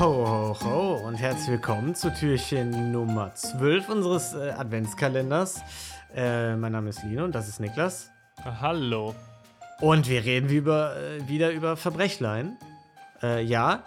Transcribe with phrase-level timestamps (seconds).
[0.00, 5.60] Ho, ho, ho und herzlich willkommen zu Türchen Nummer 12 unseres äh, Adventskalenders.
[6.12, 8.10] Äh, mein Name ist Lino und das ist Niklas.
[8.44, 9.14] Hallo.
[9.80, 12.56] Und wir reden wie über, äh, wieder über Verbrechlein.
[13.22, 13.84] Äh, ja,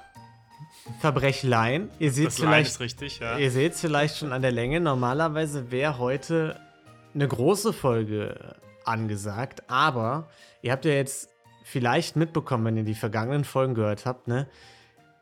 [1.01, 1.89] Verbrechlein.
[2.00, 3.37] Ihr seht vielleicht, richtig, ja.
[3.37, 4.79] ihr seht vielleicht schon an der Länge.
[4.79, 6.57] Normalerweise wäre heute
[7.14, 8.55] eine große Folge
[8.86, 10.29] angesagt, aber
[10.61, 11.28] ihr habt ja jetzt
[11.65, 14.47] vielleicht mitbekommen, wenn ihr die vergangenen Folgen gehört habt, ne?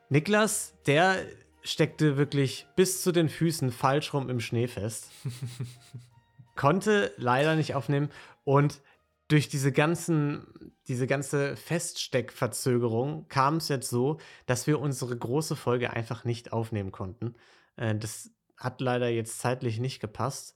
[0.10, 1.26] Niklas, der
[1.64, 5.12] steckte wirklich bis zu den Füßen falsch rum im Schnee fest.
[6.56, 8.10] Konnte leider nicht aufnehmen
[8.44, 8.82] und
[9.28, 10.46] durch diese ganzen,
[10.88, 16.92] diese ganze Feststeckverzögerung kam es jetzt so, dass wir unsere große Folge einfach nicht aufnehmen
[16.92, 17.36] konnten.
[17.76, 20.56] Äh, das hat leider jetzt zeitlich nicht gepasst,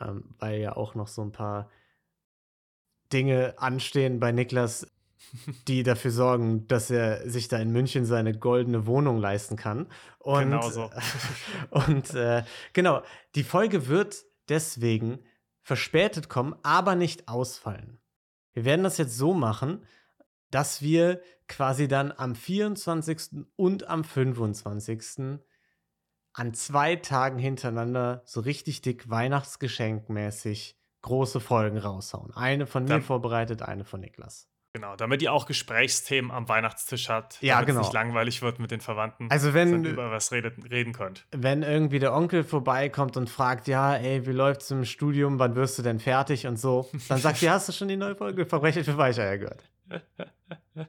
[0.00, 1.70] ähm, weil ja auch noch so ein paar
[3.12, 4.86] Dinge anstehen bei Niklas,
[5.68, 9.86] die dafür sorgen, dass er sich da in München seine goldene Wohnung leisten kann.
[10.18, 10.90] Und, Genau so.
[11.70, 13.02] und äh, genau,
[13.34, 15.20] die Folge wird deswegen
[15.62, 17.98] verspätet kommen, aber nicht ausfallen.
[18.52, 19.84] Wir werden das jetzt so machen,
[20.50, 23.46] dass wir quasi dann am 24.
[23.56, 25.38] und am 25.
[26.34, 32.32] an zwei Tagen hintereinander so richtig dick Weihnachtsgeschenkmäßig große Folgen raushauen.
[32.34, 34.48] Eine von mir Dann- vorbereitet, eine von Niklas.
[34.74, 37.42] Genau, damit ihr auch Gesprächsthemen am Weihnachtstisch habt.
[37.42, 37.80] Ja, damit genau.
[37.80, 39.30] es nicht langweilig wird mit den Verwandten.
[39.30, 41.26] Also wenn- über was redet, reden könnt.
[41.30, 45.78] wenn irgendwie der Onkel vorbeikommt und fragt, ja, ey, wie läuft's im Studium, wann wirst
[45.78, 48.82] du denn fertig und so, dann sagt ihr, hast du schon die neue Folge Verbrechen
[48.82, 49.62] für Weicheier gehört?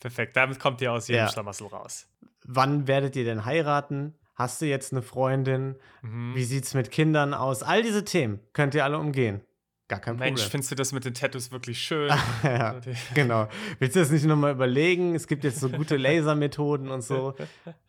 [0.00, 1.28] Perfekt, damit kommt ihr aus jedem Ja.
[1.30, 2.08] Schlamassel raus.
[2.44, 4.14] Wann werdet ihr denn heiraten?
[4.34, 5.76] Hast du jetzt eine Freundin?
[6.02, 6.34] Mhm.
[6.34, 7.62] Wie sieht's mit Kindern aus?
[7.62, 9.42] All diese Themen könnt ihr alle umgehen.
[9.90, 10.50] Gar kein Mensch, Problem.
[10.52, 12.08] findest du das mit den Tattoos wirklich schön?
[12.44, 12.80] ja,
[13.12, 13.48] genau.
[13.80, 15.16] Willst du das nicht nochmal überlegen?
[15.16, 17.34] Es gibt jetzt so gute Lasermethoden und so.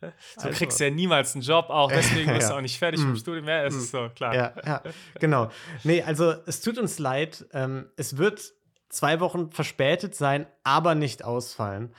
[0.00, 3.04] Du kriegst ja niemals einen Job, auch deswegen bist du auch nicht fertig Mm.
[3.04, 3.46] mit dem Studium.
[3.46, 4.34] Ja, es ist so, klar.
[4.34, 4.82] Ja, ja,
[5.20, 5.48] genau.
[5.84, 7.46] Nee, also es tut uns leid.
[7.52, 8.52] Ähm, es wird
[8.88, 11.94] zwei Wochen verspätet sein, aber nicht ausfallen.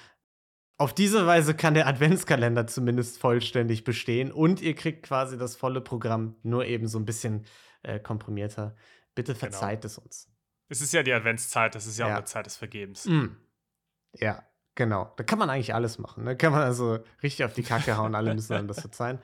[0.77, 5.79] Auf diese Weise kann der Adventskalender zumindest vollständig bestehen und ihr kriegt quasi das volle
[5.79, 7.45] Programm, nur eben so ein bisschen
[7.83, 8.75] äh, komprimierter.
[9.15, 10.27] Bitte verzeiht es uns.
[10.69, 12.13] Es ist ja die Adventszeit, das ist ja, Ja.
[12.13, 13.05] auch eine Zeit des Vergebens.
[13.05, 13.27] Mm.
[14.15, 14.43] Ja,
[14.75, 15.11] genau.
[15.17, 16.25] Da kann man eigentlich alles machen.
[16.25, 19.19] Da kann man also richtig auf die Kacke hauen, alle müssen einem das verzeihen.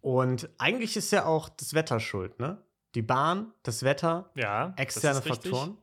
[0.00, 2.62] Und eigentlich ist ja auch das Wetter schuld, ne?
[2.94, 5.34] Die Bahn, das Wetter, Ja, das externe richtig.
[5.52, 5.78] Faktoren.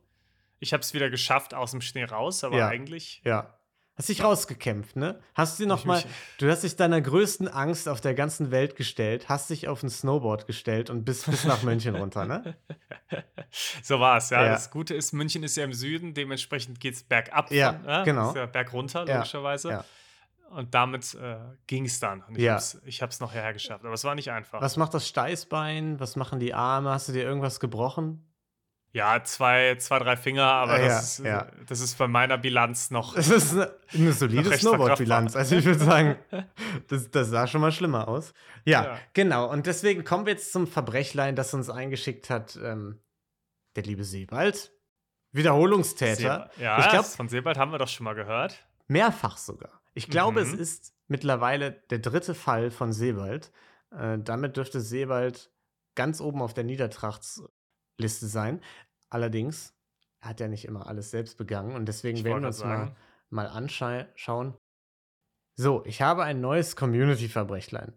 [0.60, 2.68] Ich habe es wieder geschafft aus dem Schnee raus, aber Ja.
[2.68, 3.57] eigentlich Ja.
[3.98, 5.18] Hast dich rausgekämpft, ne?
[5.34, 6.06] Hast du noch Ich mal, mich-
[6.38, 9.90] du hast dich deiner größten Angst auf der ganzen Welt gestellt, hast dich auf ein
[9.90, 12.56] Snowboard gestellt und bist bis nach München runter, ne?
[13.82, 14.44] So war es, ja.
[14.44, 14.52] Ja.
[14.52, 17.50] Das Gute ist, München ist ja im Süden, dementsprechend geht es bergab.
[17.50, 18.28] Ja, von, ja, genau.
[18.30, 19.70] Ist ja bergunter, logischerweise.
[19.70, 19.84] ja.
[20.50, 21.36] Und damit äh,
[21.66, 22.22] ging es dann.
[22.22, 22.54] Und ich Ja.
[22.54, 23.84] hab's, ich habe es noch hierher geschafft.
[23.84, 24.60] Aber es war nicht einfach.
[24.62, 26.00] Was macht das Steißbein?
[26.00, 26.90] Was machen die Arme?
[26.90, 28.24] Hast du dir irgendwas gebrochen?
[28.92, 31.46] Ja, zwei, zwei, drei Finger, aber Ja, das, ist, ja.
[31.66, 33.14] das ist bei meiner Bilanz noch.
[33.14, 35.36] Das ist eine, eine solide Snowboard-Bilanz.
[35.36, 36.16] Also ich würde sagen,
[36.88, 38.32] das, das sah schon mal schlimmer aus.
[38.64, 38.98] Ja, Ja.
[39.12, 39.50] genau.
[39.50, 42.98] Und deswegen kommen wir jetzt zum Verbrechlein, das uns eingeschickt hat, ähm,
[43.76, 44.72] der liebe Sebald.
[45.32, 46.50] Wiederholungstäter.
[46.56, 48.66] Seb- ja, ich glaube, von Sebald haben wir doch schon mal gehört.
[48.86, 49.82] mehrfach sogar.
[49.92, 50.58] Ich glaube, es Mhm.
[50.60, 53.52] ist mittlerweile der dritte Fall von Sebald.
[53.90, 55.50] Äh, damit dürfte Sebald
[55.94, 56.64] ganz oben auf der
[57.98, 58.60] Niedertrachtsliste sein.
[59.10, 59.74] Allerdings,
[60.20, 62.94] er hat ja nicht immer alles selbst begangen und deswegen Ich werden wir uns mal,
[63.30, 64.56] mal anschauen.
[65.54, 67.94] So, ich habe ein neues Community-Verbrechlein.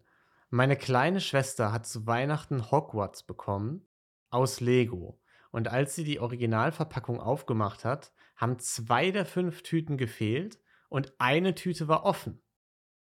[0.50, 3.86] Meine kleine Schwester hat zu Weihnachten Hogwarts bekommen
[4.30, 5.20] aus Lego.
[5.50, 10.58] Und als sie die Originalverpackung aufgemacht hat, haben zwei der fünf Tüten gefehlt
[10.88, 12.41] und eine Tüte war offen.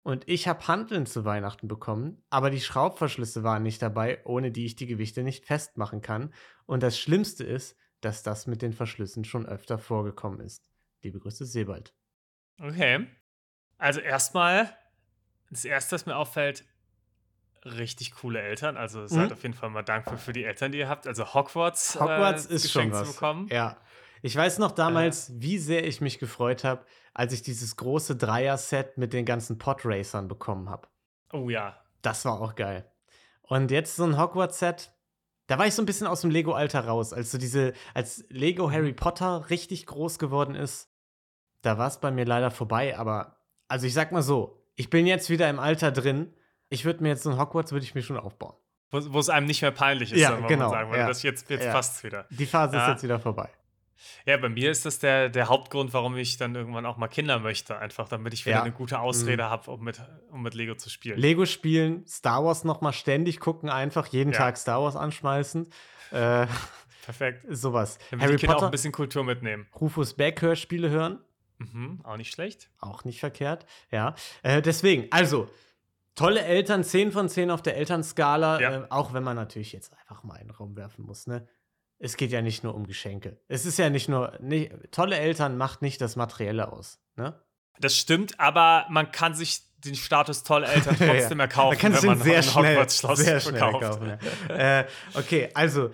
[0.09, 4.65] Und ich habe Hanteln zu Weihnachten bekommen, aber die Schraubverschlüsse waren nicht dabei, ohne die
[4.65, 6.33] ich die Gewichte nicht festmachen kann.
[6.65, 10.71] Und das Schlimmste ist, dass das mit den Verschlüssen schon öfter vorgekommen ist.
[11.03, 11.93] Liebe Grüße, Sebald.
[12.59, 13.07] Okay.
[13.77, 14.75] Also erstmal,
[15.51, 16.65] das erste, was mir auffällt,
[17.67, 18.79] richtig coole Eltern.
[18.79, 19.33] Also seid Mhm.
[19.35, 21.07] auf jeden Fall mal dankbar für die Eltern, die ihr habt.
[21.07, 23.09] Also Hogwarts, Hogwarts äh, ist schon was.
[23.09, 23.47] zu bekommen.
[23.53, 23.77] Ja.
[24.23, 26.85] Ich weiß noch damals, wie sehr ich mich gefreut habe,
[27.15, 30.89] als ich dieses große Dreier-Set mit den ganzen Podracern bekommen habe.
[31.33, 31.77] Oh ja.
[32.03, 32.91] Das war auch geil.
[33.43, 34.93] Und jetzt so ein Hogwarts-Set.
[35.47, 37.13] Da war ich so ein bisschen aus dem Lego-Alter raus.
[37.13, 40.91] Als so diese, als Lego Harry Potter richtig groß geworden ist,
[41.63, 42.99] da war es bei mir leider vorbei.
[42.99, 46.35] Aber, also ich sag mal so, ich bin jetzt wieder im Alter drin.
[46.69, 48.55] Ich würde mir jetzt so ein Hogwarts, würde ich mir schon aufbauen.
[48.91, 50.91] Wo, es einem nicht mehr peinlich ist, Ja, soll man genau, sagen.
[50.91, 51.09] Weil ja.
[51.09, 51.73] das jetzt, jetzt Ja.
[51.73, 52.27] passt wieder.
[52.31, 52.91] Die Phase ist Ja.
[52.93, 53.51] jetzt wieder vorbei.
[54.27, 57.39] Ja, bei mir ist das der, der Hauptgrund, warum ich dann irgendwann auch mal Kinder
[57.41, 57.79] möchte.
[57.79, 58.63] Einfach damit ich wieder Ja.
[58.63, 60.01] eine gute Ausrede habe, um mit,
[60.31, 61.19] um mit Lego zu spielen.
[61.19, 64.39] Lego spielen, Star Wars nochmal ständig gucken, einfach jeden Ja.
[64.39, 65.69] Tag Star Wars anschmeißen.
[66.11, 66.47] Äh,
[67.05, 67.45] Perfekt.
[67.51, 67.99] sowas.
[68.11, 69.67] Damit Harry die Kinder auch Potter, ein bisschen Kultur mitnehmen.
[69.79, 71.19] Rufus Beck Hörspiele hören.
[71.59, 72.71] Mhm, auch nicht schlecht.
[72.81, 74.15] Auch nicht verkehrt, ja.
[74.43, 75.51] Äh, deswegen, also,
[76.15, 78.75] tolle Eltern, 10 von 10 auf der Elternskala, Ja.
[78.85, 81.47] äh, auch wenn man natürlich jetzt einfach mal einen Raum werfen muss, ne?
[81.99, 83.41] Es geht ja nicht nur um Geschenke.
[83.49, 87.41] Es ist ja nicht nur, nicht, tolle Eltern macht nicht das Materielle aus, ne?
[87.81, 92.07] Das stimmt, aber man kann sich den Status tolle Eltern trotzdem erkaufen, Man kann wenn
[92.07, 94.01] man sehr ein schnell, Hogwarts-Schloss sehr schnell verkauft.
[94.01, 94.19] kaufen.
[94.49, 94.81] Ja.
[94.81, 95.91] äh, okay, also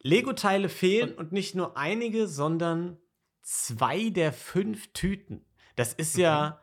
[0.00, 2.98] Lego-Teile fehlen und nicht nur einige, sondern
[3.42, 5.44] zwei der fünf Tüten.
[5.74, 6.60] Das ist ja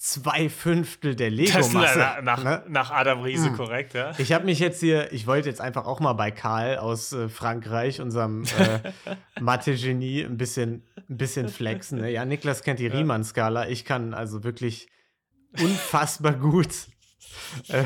[0.00, 1.98] zwei Fünftel der Lego-Masse.
[1.98, 2.64] nach, nach, ne?
[2.68, 3.56] nach Adam Riese Mhm.
[3.56, 4.12] korrekt, ja?
[4.18, 7.28] Ich habe mich jetzt hier, ich wollte jetzt einfach auch mal bei Karl aus äh,
[7.28, 8.92] Frankreich, unserem äh,
[9.40, 12.00] Mathe-Genie, ein bisschen, ein bisschen flexen.
[12.00, 12.10] Ne?
[12.12, 12.94] Ja, Niklas kennt die Ja.
[12.94, 13.68] Riemann-Skala.
[13.68, 14.88] Ich kann also wirklich
[15.60, 16.68] unfassbar gut
[17.68, 17.82] äh,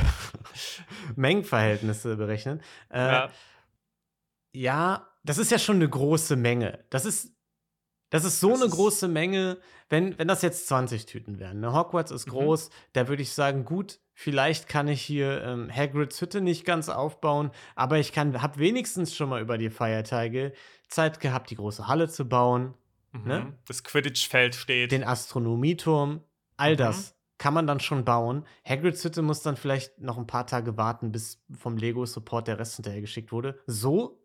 [1.17, 2.61] Mengenverhältnisse berechnen.
[2.91, 3.31] Äh, ja.
[4.53, 6.85] ja, das ist ja schon eine große Menge.
[6.91, 7.33] Das ist,
[8.13, 11.61] das ist so Das eine ist- große Menge, wenn, wenn das jetzt 20 Tüten wären.
[11.61, 11.73] Ne?
[11.73, 12.31] Hogwarts ist Mhm.
[12.33, 16.89] groß, da würde ich sagen, gut, vielleicht kann ich hier ähm, Hagrids Hütte nicht ganz
[16.89, 20.53] aufbauen, aber ich kann, habe wenigstens schon mal über die Feiertage
[20.89, 22.75] Zeit gehabt, die große Halle zu bauen,
[23.13, 23.25] Mhm.
[23.29, 23.53] ne?
[23.67, 24.93] Das Quidditch-Feld steht.
[24.93, 26.21] den Astronomieturm,
[26.57, 26.77] all Mhm.
[26.79, 28.47] das kann man dann schon bauen.
[28.65, 32.77] Hagrids Hütte muss dann vielleicht noch ein paar Tage warten, bis vom Lego-Support der Rest
[32.77, 33.59] hinterher geschickt wurde.
[33.67, 34.22] So,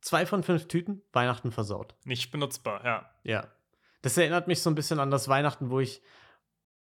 [0.00, 1.94] zwei von fünf Tüten, Weihnachten versaut.
[2.04, 3.10] Nicht benutzbar, ja.
[3.22, 3.46] Ja.
[4.02, 6.02] Das erinnert mich so ein bisschen an das Weihnachten, wo ich.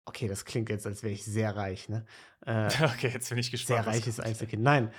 [0.04, 2.04] Okay, das klingt jetzt, als wäre ich sehr reich, ne?
[2.46, 3.84] Äh, Okay, jetzt bin ich gespannt.
[3.84, 4.18] sehr reiches.
[4.20, 4.62] Einzelkind.
[4.62, 4.92] Nein.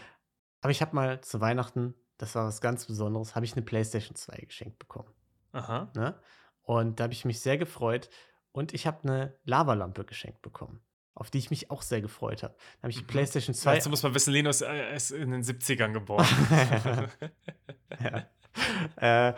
[0.61, 4.15] Aber ich habe mal zu Weihnachten, das war was ganz Besonderes, habe ich eine PlayStation
[4.15, 5.09] 2 geschenkt bekommen.
[5.53, 5.91] Aha.
[5.95, 6.15] Ne?
[6.61, 8.09] Und da habe ich mich sehr gefreut.
[8.51, 10.81] Und ich habe eine Lavalampe geschenkt bekommen,
[11.15, 12.53] auf die ich mich auch sehr gefreut habe.
[12.77, 13.07] Da habe ich die Mhm.
[13.07, 13.75] PlayStation 2.
[13.75, 16.27] Dazu muss man wissen, Linus äh, ist in den 70ern geboren.
[18.03, 19.29] ja.
[19.29, 19.33] äh,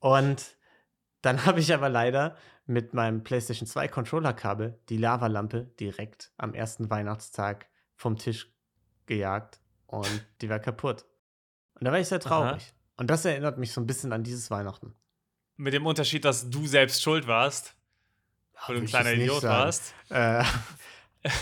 [0.00, 0.56] und
[1.22, 2.36] dann habe ich aber leider
[2.66, 7.66] mit meinem PlayStation 2 Controller-Kabel die Lavalampe direkt am ersten Weihnachtstag
[7.96, 8.52] vom Tisch
[9.06, 11.06] gejagt und die war kaputt.
[11.74, 12.74] Und da war ich sehr traurig.
[12.96, 14.94] Und das erinnert mich so ein bisschen an dieses Weihnachten.
[15.56, 17.74] Mit dem Unterschied, dass du selbst schuld warst,
[18.66, 19.64] weil du ein kleiner Idiot sagen.
[19.64, 19.94] warst.
[20.10, 20.44] Äh,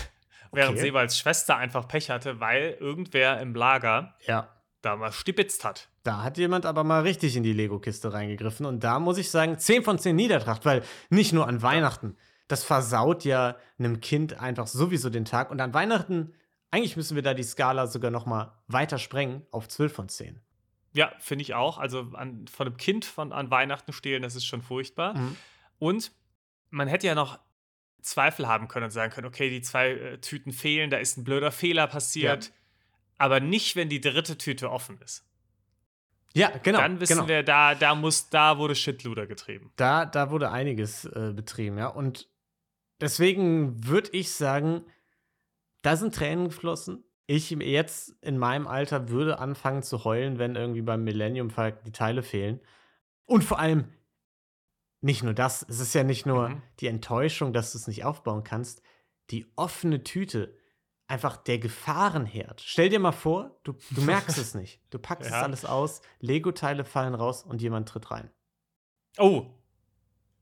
[0.51, 0.87] Während Okay.
[0.87, 4.47] Sebals Schwester einfach Pech hatte, weil irgendwer im Lager ja,
[4.81, 5.89] da mal stibitzt hat.
[6.03, 8.65] Da hat jemand aber mal richtig in die Lego-Kiste reingegriffen.
[8.65, 12.15] Und da muss ich sagen, 10 von 10 Niedertracht, weil nicht nur an Weihnachten,
[12.47, 15.51] das versaut ja einem Kind einfach sowieso den Tag.
[15.51, 16.33] Und an Weihnachten,
[16.71, 20.39] eigentlich müssen wir da die Skala sogar noch mal weiter sprengen auf 12 von 10.
[20.93, 21.77] Ja, finde ich auch.
[21.77, 25.15] Also an, von einem Kind von, an Weihnachten stehlen, das ist schon furchtbar.
[25.15, 25.35] Mhm.
[25.79, 26.11] Und
[26.69, 27.39] man hätte ja noch
[28.01, 31.23] Zweifel haben können und sagen können, okay, die zwei äh, Tüten fehlen, da ist ein
[31.23, 32.45] blöder Fehler passiert.
[32.45, 32.51] Ja.
[33.17, 35.25] Aber nicht, wenn die dritte Tüte offen ist.
[36.33, 36.79] Ja, genau.
[36.79, 37.27] Dann wissen genau.
[37.27, 39.71] wir, da, da muss, da wurde Shitluder getrieben.
[39.75, 41.87] Da, da wurde einiges äh, betrieben, ja.
[41.87, 42.29] Und
[43.01, 44.85] deswegen würde ich sagen,
[45.81, 47.03] da sind Tränen geflossen.
[47.25, 51.91] Ich jetzt in meinem Alter würde anfangen zu heulen, wenn irgendwie beim Millennium Falcon die
[51.91, 52.61] Teile fehlen.
[53.25, 53.85] Und vor allem
[55.01, 56.61] nicht nur das, es ist ja nicht nur Mhm.
[56.79, 58.81] die Enttäuschung, dass du es nicht aufbauen kannst,
[59.29, 60.56] die offene Tüte,
[61.07, 62.61] einfach der Gefahrenherd.
[62.65, 64.81] Stell dir mal vor, du, du merkst es nicht.
[64.89, 65.41] Du packst es Ja.
[65.41, 68.29] alles aus, Lego-Teile fallen raus und jemand tritt rein.
[69.17, 69.47] Oh,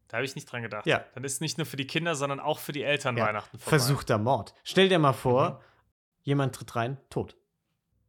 [0.07, 0.85] da habe ich nicht dran gedacht.
[0.85, 1.03] Ja.
[1.15, 3.69] Dann ist nicht nur für die Kinder, sondern auch für die Eltern Ja, Weihnachten vorbei.
[3.77, 4.53] Versuchter Mord.
[4.63, 5.57] Stell dir mal vor, Mhm.
[6.23, 7.35] jemand tritt rein, tot.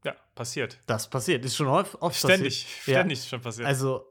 [0.04, 0.78] Ja, passiert.
[0.86, 1.44] Das passiert.
[1.44, 2.86] Ist schon oft, oft Ständig, passiert.
[2.86, 2.94] Ja.
[3.00, 3.66] ständig schon passiert.
[3.66, 4.06] Also,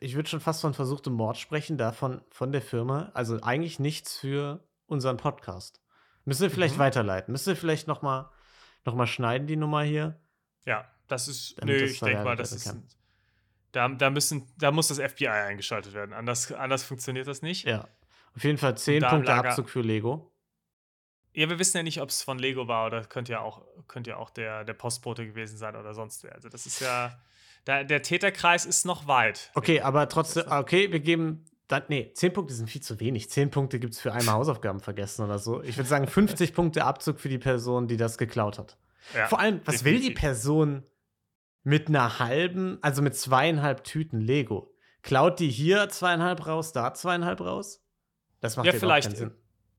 [0.00, 3.10] ich würde schon fast von versuchtem Mord sprechen, davon von der Firma.
[3.14, 5.80] Also eigentlich nichts für unseren Podcast.
[6.24, 6.80] Müssen wir vielleicht Mhm.
[6.80, 7.32] weiterleiten.
[7.32, 8.30] Müssen wir vielleicht noch mal,
[8.84, 10.18] noch mal schneiden, die Nummer hier?
[10.64, 11.56] ja, das ist.
[11.60, 12.64] Damit Nö, das ich denke mal, das ist.
[12.64, 12.82] kann.
[13.72, 16.12] Da, da, müssen, da muss das FBI eingeschaltet werden.
[16.14, 17.66] Anders, anders funktioniert das nicht.
[17.66, 17.88] Ja.
[18.36, 20.32] Auf jeden Fall 10 da im Punkte Lager- Abzug für Lego.
[21.34, 24.10] Ja, wir wissen ja nicht, ob es von Lego war oder könnte ja auch, könnte
[24.10, 26.32] ja auch der, der Postbote gewesen sein oder sonst wer.
[26.34, 27.18] Also, das ist ja.
[27.64, 29.50] Da, der Täterkreis ist noch weit.
[29.54, 31.44] Okay, aber trotzdem, okay, wir geben.
[31.68, 33.30] Dann, nee, 10 Punkte sind viel zu wenig.
[33.30, 35.62] 10 Punkte gibt es für einmal Hausaufgaben vergessen oder so.
[35.62, 38.76] Ich würde sagen, 50 Punkte Abzug für die Person, die das geklaut hat.
[39.14, 40.20] Ja, Vor allem, was will die definitiv.
[40.20, 40.82] Person
[41.62, 44.74] mit einer halben, also mit zweieinhalb Tüten Lego?
[45.02, 47.82] Klaut die hier zweieinhalb raus, da zweieinhalb raus?
[48.40, 49.08] Das macht Ja, ja vielleicht.
[49.08, 49.30] keinen Sinn.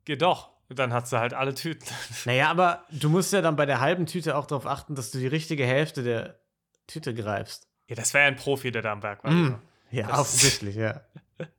[0.06, 0.52] Geht doch.
[0.70, 1.86] Dann hat sie halt alle Tüten.
[2.26, 5.20] Naja, aber du musst ja dann bei der halben Tüte auch darauf achten, dass du
[5.20, 6.40] die richtige Hälfte der
[6.88, 7.68] Tüte greifst.
[7.88, 9.32] Ja, das wäre ja ein Profi, der da am Werk war.
[9.32, 9.60] Mm.
[9.92, 11.02] Ja, Das- offensichtlich, ja.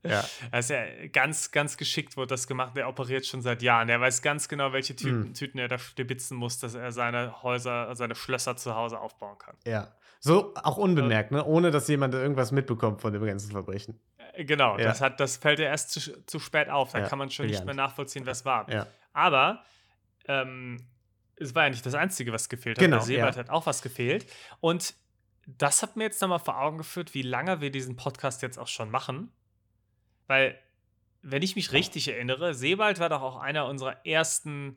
[0.03, 2.75] Ja, Das ist ja ganz, ganz geschickt wurde das gemacht.
[2.77, 3.89] Der operiert schon seit Jahren.
[3.89, 5.35] Der weiß ganz genau, welche Typen, Mm.
[5.35, 9.55] Tüten er da stibitzen muss, dass er seine Häuser, seine Schlösser zu Hause aufbauen kann.
[9.67, 9.93] ja.
[10.19, 11.45] So auch unbemerkt, ne?
[11.45, 14.01] Ohne dass jemand irgendwas mitbekommt von dem ganzen Verbrechen.
[14.33, 14.85] Äh, Genau, Ja.
[14.85, 16.93] das, hat, das fällt ja erst zu, zu spät auf.
[16.93, 17.67] Da Ja, kann man schon nicht brillant.
[17.77, 18.69] mehr nachvollziehen, es war.
[18.73, 18.87] Ja.
[19.13, 19.63] Aber
[20.27, 20.79] ähm,
[21.37, 22.83] es war ja nicht das Einzige, was gefehlt hat.
[22.85, 23.41] Genau, Bei Sebald ja.
[23.41, 24.27] hat auch was gefehlt.
[24.61, 24.95] Und
[25.47, 28.69] das hat mir jetzt nochmal vor Augen geführt, wie lange wir diesen Podcast jetzt auch
[28.69, 29.31] schon machen.
[30.27, 30.59] Weil,
[31.23, 34.77] wenn ich mich richtig erinnere, Sebald war doch auch einer unserer ersten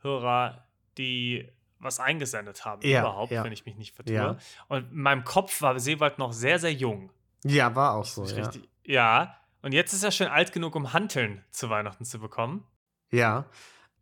[0.00, 1.48] Hörer, die
[1.78, 3.44] was eingesendet haben Ja, überhaupt, ja.
[3.44, 4.14] wenn ich mich nicht vertue.
[4.14, 4.36] Ja.
[4.68, 7.12] Und in meinem Kopf war Sebald noch sehr, sehr jung.
[7.44, 8.22] Ja, war auch so.
[8.22, 9.36] Richtig- ja.
[9.62, 12.66] Und jetzt ist er schon alt genug, um Hanteln zu Weihnachten zu bekommen.
[13.10, 13.44] ja.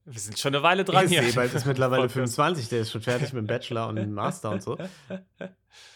[0.08, 1.22] Wir sind schon eine Weile dran hier.
[1.25, 2.36] Sebald ist mittlerweile Podcast.
[2.36, 4.78] 25, der ist schon fertig mit dem Bachelor und dem Master und so.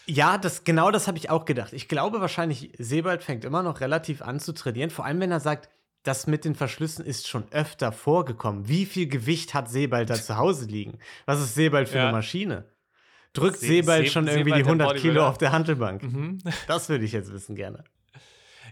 [0.05, 1.71] Ja, das, genau das habe ich auch gedacht.
[1.73, 5.39] Ich glaube wahrscheinlich, Sebald fängt immer noch relativ an zu trainieren, vor allem wenn er
[5.39, 5.69] sagt,
[6.03, 8.67] das mit den Verschlüssen ist schon öfter vorgekommen.
[8.67, 10.97] Wie viel Gewicht hat Sebald da zu Hause liegen?
[11.25, 12.03] Was ist Sebald für Ja.
[12.05, 12.65] eine Maschine?
[13.33, 16.03] Drückt Se- Sebald Se- schon irgendwie Sebald die der 100 Kilo auf der Handelbank?
[16.03, 16.39] Mhm.
[16.67, 17.83] Das würde ich jetzt wissen gerne.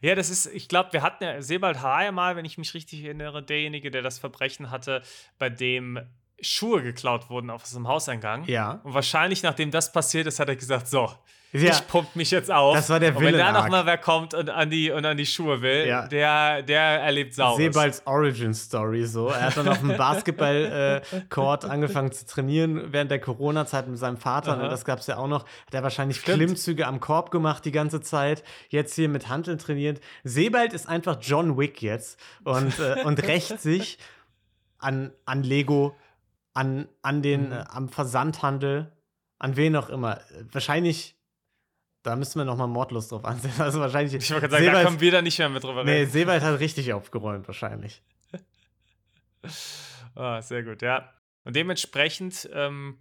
[0.02, 3.04] Ja, das ist, ich glaube, wir hatten ja Sebald Haye mal, wenn ich mich richtig
[3.04, 5.02] erinnere, derjenige, der das Verbrechen hatte,
[5.38, 6.00] bei dem
[6.42, 8.44] Schuhe geklaut wurden auf dem Hauseingang.
[8.46, 8.80] Ja.
[8.84, 11.10] Und wahrscheinlich, nachdem das passiert ist, hat er gesagt: So,
[11.52, 11.72] Ja.
[11.72, 12.76] ich pump mich jetzt auf.
[12.76, 13.64] Das war der Und wenn da Villain-Arc.
[13.66, 16.08] noch mal wer kommt und an die, und an die Schuhe will, Ja.
[16.08, 17.58] der, der erlebt Saures.
[17.58, 19.30] Sebalds Origin Story so.
[19.30, 24.54] Er hat dann auf dem Basketball-Court angefangen zu trainieren während der Corona-Zeit mit seinem Vater.
[24.54, 24.64] Aha.
[24.64, 25.44] Und das gab es ja auch noch.
[25.44, 26.38] Hat er wahrscheinlich Stimmt.
[26.38, 28.44] Klimmzüge am Korb gemacht die ganze Zeit.
[28.70, 30.00] Jetzt hier mit Hanteln trainiert.
[30.24, 33.98] Sebald ist einfach John Wick jetzt und, äh, und rächt sich
[34.78, 35.96] an, an Lego,
[36.60, 37.52] an, an den, Mhm.
[37.54, 38.92] äh, am Versandhandel,
[39.40, 40.20] an wen auch immer.
[40.52, 41.16] Wahrscheinlich.
[42.04, 43.62] Da müssen wir nochmal mordlos drauf ansetzen.
[43.62, 44.14] Also wahrscheinlich.
[44.16, 46.12] Ich wollte gerade sagen, da Sebald- kommen wir da nicht mehr mit drüber Nee, reden.
[46.12, 48.02] Sebald hat richtig aufgeräumt, wahrscheinlich.
[50.16, 51.14] Ah, sehr gut, ja.
[51.44, 53.00] Und dementsprechend ähm,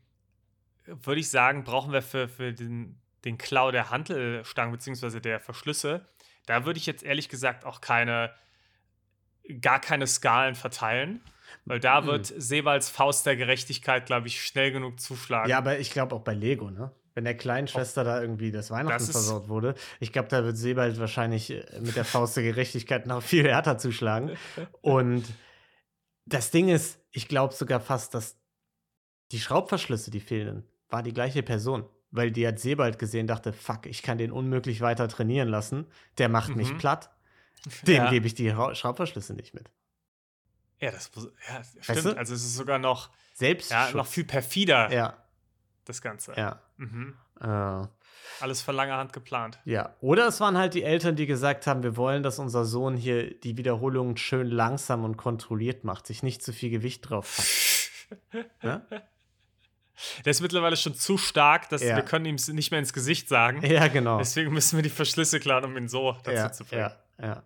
[0.86, 5.20] würde ich sagen, brauchen wir für, für den, den Klau der Hantelstangen bzw.
[5.20, 6.06] der Verschlüsse,
[6.46, 8.32] da würde ich jetzt ehrlich gesagt auch keine,
[9.60, 11.20] gar keine Skalen verteilen,
[11.64, 12.06] weil da Mhm.
[12.06, 15.48] wird Sebalds Faust der Gerechtigkeit, glaube ich, schnell genug zuschlagen.
[15.50, 16.90] Ja, aber ich glaube auch bei Lego, ne?
[17.14, 20.56] Wenn der kleinen Schwester da irgendwie das Weihnachten Das versaut wurde, ich glaube, da wird
[20.56, 24.36] Sebald wahrscheinlich äh, mit der Faust der Gerechtigkeit noch viel härter zuschlagen.
[24.82, 25.24] Und
[26.26, 28.36] das Ding ist, ich glaube sogar fast, dass
[29.32, 31.84] die Schraubverschlüsse, die fehlen, war die gleiche Person.
[32.10, 35.86] Weil die hat Sebald gesehen, dachte, fuck, ich kann den unmöglich weiter trainieren lassen.
[36.18, 36.78] Der macht mich Mhm.
[36.78, 37.10] platt.
[37.86, 38.10] Dem Ja.
[38.10, 39.70] gebe ich die Ra- Schraubverschlüsse nicht mit.
[40.80, 42.04] Ja, das muss- ja, stimmt.
[42.04, 42.16] du?
[42.16, 45.16] Also es ist sogar noch, Selbst ja, noch viel perfider, Ja,
[45.84, 46.34] das Ganze.
[46.36, 46.60] ja.
[46.76, 47.14] Mhm.
[47.40, 47.86] Äh,
[48.40, 49.58] Alles vor langer Hand geplant.
[49.64, 52.96] Ja, oder es waren halt die Eltern, die gesagt haben, wir wollen, dass unser Sohn
[52.96, 57.38] hier die Wiederholungen schön langsam und kontrolliert macht, sich nicht zu viel Gewicht drauf.
[58.62, 58.82] Ne?
[60.24, 61.96] Der ist mittlerweile schon zu stark, dass Ja.
[61.96, 63.64] wir können ihm es nicht mehr ins Gesicht sagen.
[63.66, 64.18] Ja, genau.
[64.18, 66.90] Deswegen müssen wir die Verschlüsse klauen, um ihn so dazu ja, zu bringen.
[67.18, 67.42] ja, ja.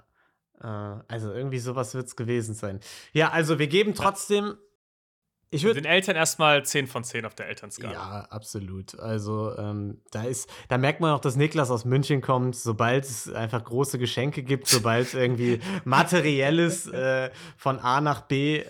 [0.63, 2.81] Äh, also irgendwie sowas wird es gewesen sein.
[3.13, 4.57] Ja, also wir geben trotzdem,
[5.55, 7.93] ich würde Den Eltern erstmal 10 von 10 auf der Elternskala.
[7.93, 8.99] Ja, absolut.
[8.99, 13.31] Also ähm, da ist, da merkt man auch, dass Niklas aus München kommt, sobald es
[13.31, 18.65] einfach große Geschenke gibt, sobald irgendwie materielles äh, von A nach B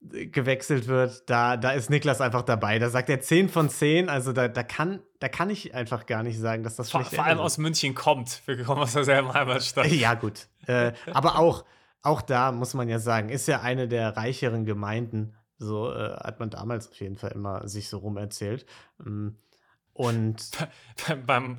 [0.00, 2.78] gewechselt wird, da, da ist Niklas einfach dabei.
[2.78, 6.22] Da sagt er 10 von 10, also da, da, kann, da kann ich einfach gar
[6.22, 8.42] nicht sagen, dass das Vor, schlecht vor allem aus München kommt.
[8.46, 9.86] Wir kommen aus derselben Heimatstadt.
[9.88, 10.48] Ja, gut.
[10.66, 11.66] Äh, aber auch,
[12.02, 15.34] auch da muss man ja sagen, ist ja eine der reicheren Gemeinden.
[15.58, 18.64] So äh, hat man damals auf jeden Fall immer sich so rum erzählt.
[18.98, 19.28] Mm,
[19.92, 20.50] Und
[21.08, 21.58] beim, beim,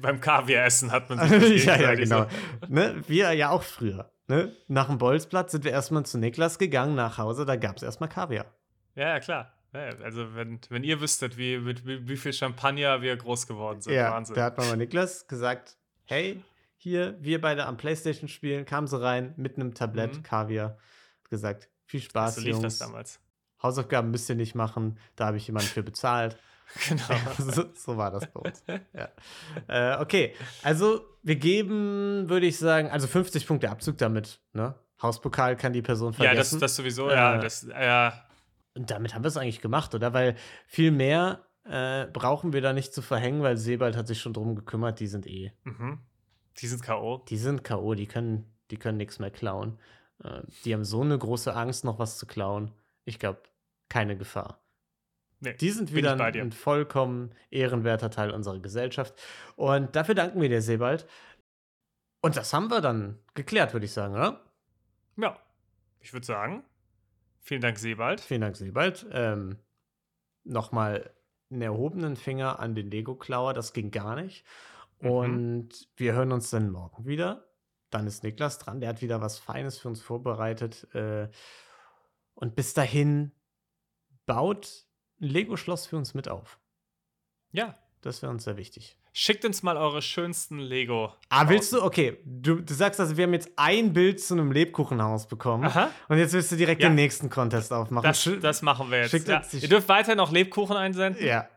[0.00, 2.26] beim Kavieressen hat man sich das ja, ja, genau.
[2.66, 3.02] Ne?
[3.06, 4.10] Wir ja auch früher.
[4.26, 4.56] Ne?
[4.68, 8.08] Nach dem Bolzplatz sind wir erstmal zu Niklas gegangen nach Hause, da gab es erstmal
[8.08, 8.46] Kaviar.
[8.94, 9.52] Ja, ja, klar.
[9.72, 13.92] Also, wenn, wenn ihr wüsstet, wie, mit wie, wie viel Champagner wir groß geworden sind.
[13.94, 14.36] Ja, Wahnsinn.
[14.36, 16.40] da hat man mal Niklas gesagt: Hey,
[16.76, 20.22] hier, wir beide am Playstation spielen, kam so rein mit einem Tablett Mhm.
[20.22, 20.78] Kaviar.
[21.24, 22.62] Hat gesagt: Viel Spaß, so lief Jungs.
[22.62, 23.18] das damals.
[23.62, 26.38] Hausaufgaben müsst ihr nicht machen, da habe ich jemanden für bezahlt.
[26.88, 27.04] Genau.
[27.38, 28.64] so, so war das bei uns.
[28.92, 29.08] Ja.
[29.68, 34.40] Äh, okay, also wir geben, würde ich sagen, also 50 Punkte Abzug damit.
[34.52, 34.74] Ne?
[35.00, 36.60] Hauspokal kann die Person ja, das, vergessen.
[36.60, 37.36] das sowieso, ja.
[37.36, 38.24] Äh, Das, ja,
[38.74, 40.12] Und damit haben wir es eigentlich gemacht, oder?
[40.12, 44.32] Weil viel mehr äh, brauchen wir da nicht zu verhängen, weil Sebald hat sich schon
[44.32, 45.52] drum gekümmert, die sind eh.
[45.64, 46.00] mhm.
[46.58, 47.24] Die sind K.O.
[47.28, 49.78] Die sind K.O., die können, die können nichts mehr klauen.
[50.22, 52.70] Äh, die haben so eine große Angst, noch was zu klauen.
[53.04, 53.42] Ich glaube,
[53.88, 54.63] keine Gefahr.
[55.44, 59.14] Nee, Die sind wieder ein, vollkommen ehrenwerter Teil unserer Gesellschaft.
[59.56, 61.06] Und dafür danken wir dir, Sebald.
[62.22, 64.40] Und das haben wir dann geklärt, würde ich sagen, oder?
[65.16, 65.38] Ja,
[66.00, 66.64] ich würde sagen,
[67.42, 68.22] vielen Dank, Sebald.
[68.22, 69.06] Vielen Dank, Sebald.
[69.12, 69.58] Ähm,
[70.46, 71.10] Nochmal
[71.50, 74.44] einen erhobenen Finger an den Lego-Klauer, das ging gar nicht.
[75.00, 75.10] Mhm.
[75.10, 77.46] Und wir hören uns dann morgen wieder.
[77.90, 80.88] Dann ist Niklas dran, der hat wieder was Feines für uns vorbereitet.
[80.94, 81.28] Äh,
[82.34, 83.32] und bis dahin
[84.26, 84.86] baut
[85.24, 86.58] ein Lego-Schloss für uns mit auf.
[87.52, 88.96] Ja, Das wäre uns sehr wichtig.
[89.12, 91.12] schickt uns mal eure schönsten Lego.
[91.30, 91.82] Ah, willst du?
[91.82, 95.64] Okay, du, du sagst also, wir haben jetzt ein Bild zu einem Lebkuchenhaus bekommen.
[95.64, 95.90] Aha.
[96.08, 96.88] Und jetzt willst du direkt Ja.
[96.90, 98.02] den nächsten Contest aufmachen.
[98.04, 99.10] Das, das machen wir jetzt.
[99.12, 99.42] schickt Ja.
[99.52, 101.24] Ihr dürft weiter noch Lebkuchen einsenden.
[101.24, 101.48] ja.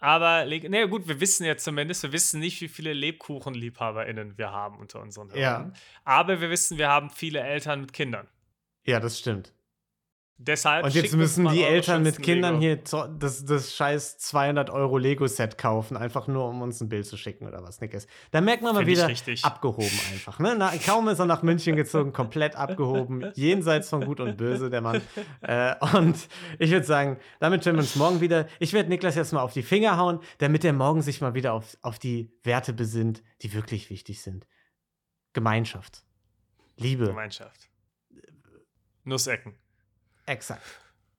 [0.00, 4.50] Aber, Le- na gut, wir wissen jetzt zumindest, wir wissen nicht, wie viele LebkuchenliebhaberInnen wir
[4.52, 5.72] haben unter unseren Hörern.
[5.74, 5.80] Ja.
[6.04, 8.28] Aber wir wissen, wir haben viele Eltern mit Kindern.
[8.84, 9.53] ja, das stimmt.
[10.36, 12.82] Deshalb Und jetzt müssen die Eltern mit Kindern Lego.
[12.90, 17.16] hier das, das scheiß 200 Euro Lego-Set kaufen, einfach nur um uns ein Bild zu
[17.16, 18.08] schicken oder was, Nickes.
[18.32, 19.44] Da merkt man mal wieder richtig.
[19.44, 20.40] abgehoben einfach.
[20.40, 20.56] Ne?
[20.58, 24.80] Na, kaum ist er nach München gezogen, komplett abgehoben, jenseits von Gut und Böse, der
[24.80, 25.02] Mann.
[25.40, 26.16] Äh, und
[26.58, 28.48] ich würde sagen, damit hören wir uns morgen wieder.
[28.58, 31.52] Ich werde Niklas jetzt mal auf die Finger hauen, damit er morgen sich mal wieder
[31.52, 34.46] auf, auf die Werte besinnt, die wirklich wichtig sind.
[35.32, 36.02] Gemeinschaft.
[36.76, 37.06] Liebe.
[37.06, 37.70] Gemeinschaft.
[39.04, 39.54] Nussecken.
[40.26, 40.62] Exakt.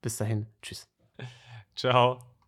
[0.02, 0.46] Bis dahin.
[0.62, 0.88] Tschüss.
[1.74, 2.35] Ciao.